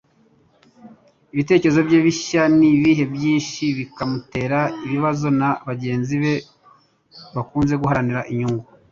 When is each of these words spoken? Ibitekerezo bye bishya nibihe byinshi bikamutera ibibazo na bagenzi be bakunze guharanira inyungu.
Ibitekerezo 1.33 1.81
bye 1.87 1.99
bishya 2.05 2.43
nibihe 2.57 3.03
byinshi 3.13 3.63
bikamutera 3.77 4.59
ibibazo 4.85 5.27
na 5.39 5.49
bagenzi 5.67 6.13
be 6.23 6.33
bakunze 7.35 7.73
guharanira 7.81 8.21
inyungu. 8.31 8.65